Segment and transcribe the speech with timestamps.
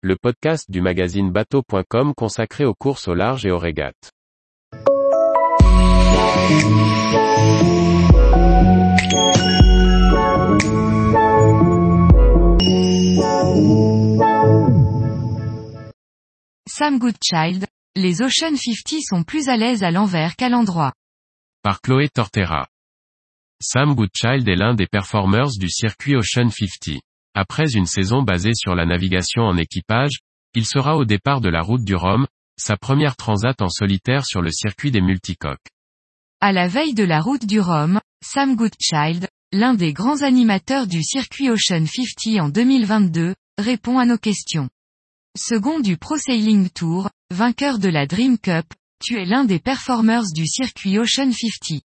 [0.00, 4.12] le podcast du magazine bateau.com consacré aux courses au large et aux régates.
[16.68, 20.92] Sam Goodchild, les Ocean 50 sont plus à l'aise à l'envers qu'à l'endroit.
[21.62, 22.68] Par Chloé Tortera.
[23.60, 27.00] Sam Goodchild est l'un des performers du circuit Ocean 50.
[27.40, 30.18] Après une saison basée sur la navigation en équipage,
[30.56, 32.26] il sera au départ de la route du Rhum,
[32.58, 35.68] sa première transat en solitaire sur le circuit des multicoques.
[36.40, 41.04] À la veille de la route du Rhum, Sam Goodchild, l'un des grands animateurs du
[41.04, 44.68] circuit Ocean 50 en 2022, répond à nos questions.
[45.38, 48.66] Second du Pro Sailing Tour, vainqueur de la Dream Cup,
[49.00, 51.82] tu es l'un des performers du circuit Ocean 50.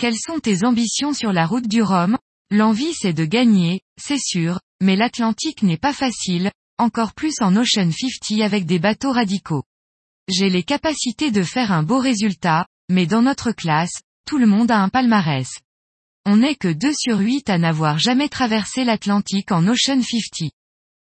[0.00, 2.16] Quelles sont tes ambitions sur la route du Rhum?
[2.50, 7.90] L'envie c'est de gagner, c'est sûr, mais l'Atlantique n'est pas facile, encore plus en Ocean
[7.90, 9.64] 50 avec des bateaux radicaux.
[10.28, 14.70] J'ai les capacités de faire un beau résultat, mais dans notre classe, tout le monde
[14.70, 15.48] a un palmarès.
[16.26, 20.52] On n'est que 2 sur 8 à n'avoir jamais traversé l'Atlantique en Ocean 50.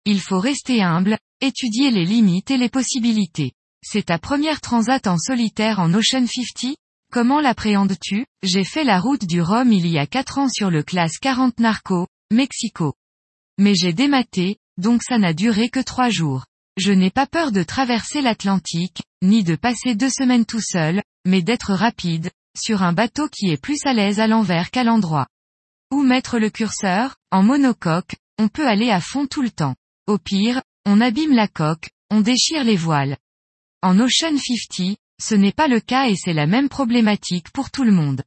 [0.05, 3.51] Il faut rester humble, étudier les limites et les possibilités.
[3.83, 6.75] C'est ta première transat en solitaire en Ocean 50
[7.11, 8.25] Comment l'appréhendes-tu?
[8.43, 11.59] J'ai fait la route du Rhum il y a 4 ans sur le classe 40
[11.59, 12.93] Narco, Mexico.
[13.57, 16.45] Mais j'ai dématé, donc ça n'a duré que 3 jours.
[16.77, 21.41] Je n'ai pas peur de traverser l'Atlantique, ni de passer deux semaines tout seul, mais
[21.41, 25.27] d'être rapide, sur un bateau qui est plus à l'aise à l'envers qu'à l'endroit.
[25.91, 29.75] Où mettre le curseur En monocoque, on peut aller à fond tout le temps.
[30.05, 33.17] Au pire, on abîme la coque, on déchire les voiles.
[33.81, 37.83] En Ocean 50, ce n'est pas le cas et c'est la même problématique pour tout
[37.83, 38.23] le monde.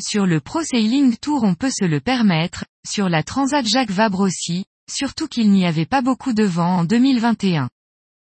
[0.00, 4.20] Sur le Pro Sailing Tour on peut se le permettre, sur la Transat Jacques Vabre
[4.20, 7.68] aussi, surtout qu'il n'y avait pas beaucoup de vent en 2021.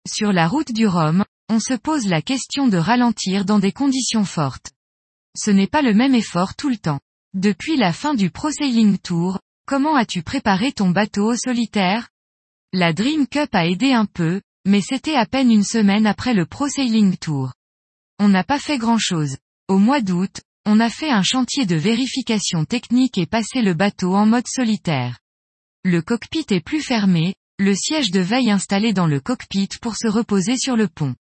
[0.07, 4.25] Sur la route du Rhum, on se pose la question de ralentir dans des conditions
[4.25, 4.73] fortes.
[5.37, 7.01] Ce n'est pas le même effort tout le temps.
[7.35, 12.09] Depuis la fin du Pro Sailing Tour, comment as-tu préparé ton bateau au solitaire?
[12.73, 16.47] La Dream Cup a aidé un peu, mais c'était à peine une semaine après le
[16.47, 17.53] Pro Sailing Tour.
[18.19, 19.37] On n'a pas fait grand-chose.
[19.69, 24.15] Au mois d'août, on a fait un chantier de vérification technique et passé le bateau
[24.15, 25.19] en mode solitaire.
[25.83, 30.07] Le cockpit est plus fermé, le siège de veille installé dans le cockpit pour se
[30.09, 31.15] reposer sur le pont.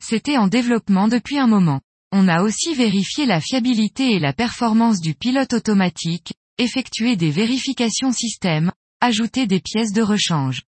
[0.00, 1.80] C'était en développement depuis un moment.
[2.12, 8.12] On a aussi vérifié la fiabilité et la performance du pilote automatique, effectué des vérifications
[8.12, 8.70] système,
[9.00, 10.62] ajouté des pièces de rechange.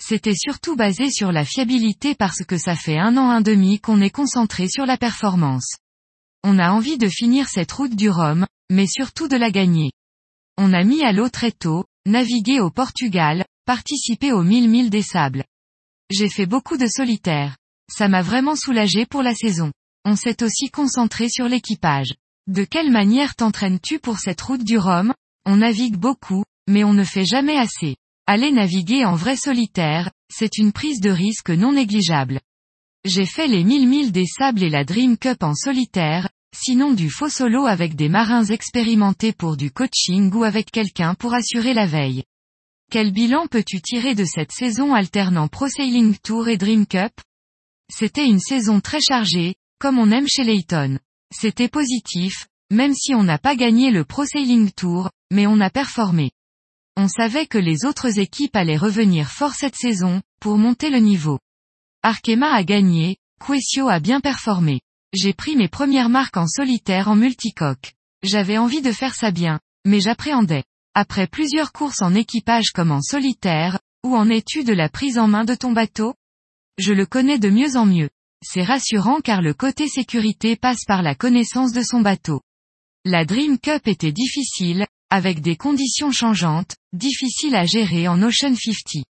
[0.00, 4.00] C'était surtout basé sur la fiabilité parce que ça fait un an un demi qu'on
[4.00, 5.78] est concentré sur la performance.
[6.44, 9.90] On a envie de finir cette route du Rhum, mais surtout de la gagner.
[10.56, 15.02] On a mis à l'eau très tôt, navigué au Portugal, participé aux mille milles des
[15.02, 15.44] sables.
[16.10, 17.56] J'ai fait beaucoup de solitaire.
[17.90, 19.72] Ça m'a vraiment soulagé pour la saison.
[20.04, 22.14] On s'est aussi concentré sur l'équipage.
[22.46, 25.12] De quelle manière t'entraînes-tu pour cette route du Rhum?
[25.44, 27.96] On navigue beaucoup, mais on ne fait jamais assez.
[28.26, 32.40] Aller naviguer en vrai solitaire, c'est une prise de risque non négligeable.
[33.08, 37.08] J'ai fait les 1000 milles des sables et la Dream Cup en solitaire, sinon du
[37.08, 41.86] faux solo avec des marins expérimentés pour du coaching ou avec quelqu'un pour assurer la
[41.86, 42.24] veille.
[42.92, 47.12] Quel bilan peux-tu tirer de cette saison alternant Pro Sailing Tour et Dream Cup?
[47.90, 50.98] C'était une saison très chargée, comme on aime chez Layton.
[51.34, 55.70] C'était positif, même si on n'a pas gagné le Pro Sailing Tour, mais on a
[55.70, 56.30] performé.
[56.98, 61.38] On savait que les autres équipes allaient revenir fort cette saison, pour monter le niveau.
[62.08, 64.80] Arkema a gagné, Quessio a bien performé.
[65.12, 67.92] J'ai pris mes premières marques en solitaire en multicoque.
[68.22, 70.64] J'avais envie de faire ça bien, mais j'appréhendais.
[70.94, 75.28] Après plusieurs courses en équipage comme en solitaire, où en es-tu de la prise en
[75.28, 76.14] main de ton bateau
[76.78, 78.08] Je le connais de mieux en mieux.
[78.42, 82.40] C'est rassurant car le côté sécurité passe par la connaissance de son bateau.
[83.04, 89.04] La Dream Cup était difficile, avec des conditions changeantes, difficiles à gérer en Ocean 50.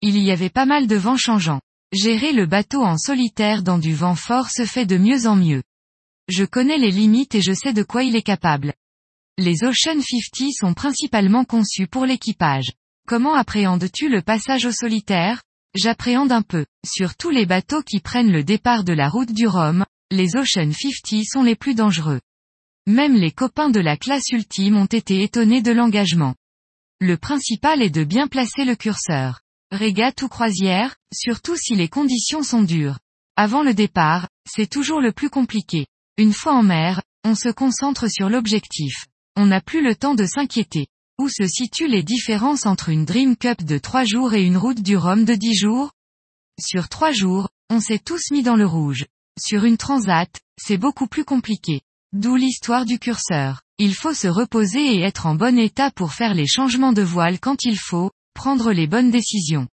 [0.00, 1.60] Il y avait pas mal de vent changeant.
[1.92, 5.64] Gérer le bateau en solitaire dans du vent fort se fait de mieux en mieux.
[6.28, 8.74] Je connais les limites et je sais de quoi il est capable.
[9.38, 12.70] Les Ocean 50 sont principalement conçus pour l'équipage.
[13.08, 15.42] Comment appréhendes-tu le passage au solitaire?
[15.74, 16.64] J'appréhende un peu.
[16.86, 20.70] Sur tous les bateaux qui prennent le départ de la route du Rhum, les Ocean
[20.72, 22.20] 50 sont les plus dangereux.
[22.86, 26.36] Même les copains de la classe ultime ont été étonnés de l'engagement.
[27.00, 29.40] Le principal est de bien placer le curseur.
[29.72, 32.98] Régate ou croisière, surtout si les conditions sont dures.
[33.36, 35.86] Avant le départ, c'est toujours le plus compliqué.
[36.18, 39.06] Une fois en mer, on se concentre sur l'objectif.
[39.36, 40.88] On n'a plus le temps de s'inquiéter.
[41.20, 44.82] Où se situent les différences entre une Dream Cup de 3 jours et une route
[44.82, 45.92] du Rhum de 10 jours?
[46.58, 49.06] Sur trois jours, on s'est tous mis dans le rouge.
[49.38, 51.82] Sur une transat, c'est beaucoup plus compliqué.
[52.12, 53.62] D'où l'histoire du curseur.
[53.78, 57.38] Il faut se reposer et être en bon état pour faire les changements de voile
[57.38, 59.68] quand il faut, prendre les bonnes décisions.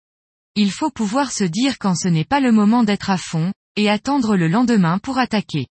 [0.55, 3.91] Il faut pouvoir se dire quand ce n'est pas le moment d'être à fond, et
[3.91, 5.67] attendre le lendemain pour attaquer.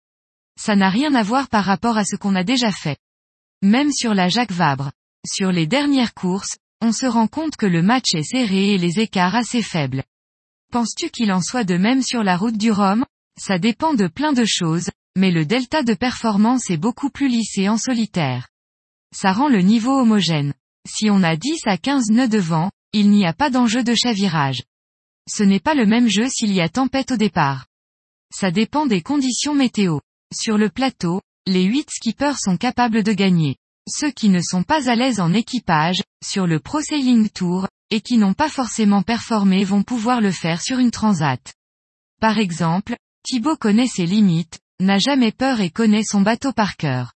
[0.56, 2.96] Ça n'a rien à voir par rapport à ce qu'on a déjà fait.
[3.60, 4.92] Même sur la Jacques Vabre.
[5.26, 9.00] Sur les dernières courses, on se rend compte que le match est serré et les
[9.00, 10.04] écarts assez faibles.
[10.70, 13.04] Penses-tu qu'il en soit de même sur la route du Rhum?
[13.36, 17.68] Ça dépend de plein de choses, mais le delta de performance est beaucoup plus lissé
[17.68, 18.46] en solitaire.
[19.12, 20.54] Ça rend le niveau homogène.
[20.88, 23.94] Si on a 10 à 15 nœuds de vent, il n'y a pas d'enjeu de
[23.94, 24.62] chavirage.
[25.28, 27.66] Ce n'est pas le même jeu s'il y a tempête au départ.
[28.32, 29.98] Ça dépend des conditions météo.
[30.34, 33.56] Sur le plateau, les 8 skippers sont capables de gagner.
[33.88, 38.00] Ceux qui ne sont pas à l'aise en équipage, sur le Pro Sailing Tour, et
[38.00, 41.54] qui n'ont pas forcément performé vont pouvoir le faire sur une transat.
[42.20, 47.12] Par exemple, Thibaut connaît ses limites, n'a jamais peur et connaît son bateau par cœur.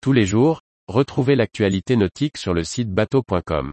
[0.00, 3.72] Tous les jours, retrouvez l'actualité nautique sur le site bateau.com.